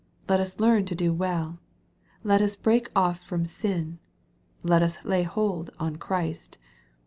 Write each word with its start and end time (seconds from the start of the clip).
Let 0.27 0.39
us 0.39 0.59
learn 0.59 0.85
to 0.85 0.95
do 0.95 1.13
well. 1.13 1.59
Let 2.23 2.41
us 2.41 2.55
break 2.55 2.89
off 2.95 3.21
from 3.23 3.45
sin. 3.45 3.99
Let 4.63 4.81
us 4.81 4.97
lay 5.05 5.21
hold 5.21 5.69
on 5.77 5.97
Christ. 5.97 6.57